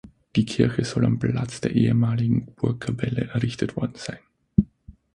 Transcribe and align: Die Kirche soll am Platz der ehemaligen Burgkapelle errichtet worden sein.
Die 0.35 0.45
Kirche 0.45 0.83
soll 0.83 1.05
am 1.05 1.19
Platz 1.19 1.61
der 1.61 1.75
ehemaligen 1.75 2.47
Burgkapelle 2.55 3.25
errichtet 3.35 3.75
worden 3.75 3.93
sein. 3.97 4.17